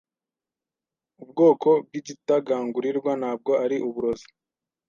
[1.23, 4.27] Ubwoko bwigitagangurirwa ntabwo ari uburozi.